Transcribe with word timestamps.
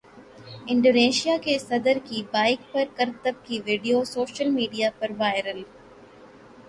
Indonesia 0.67 1.35
کے 1.41 1.57
صدر 1.59 1.97
کی 2.05 2.23
بائیک 2.31 2.71
پر 2.73 2.85
کرتب 2.95 3.45
کی 3.45 3.59
ویڈیو 3.65 4.03
سوشل 4.03 4.49
میڈیا 4.49 4.89
پر 4.99 5.11
وائرل 5.17 5.61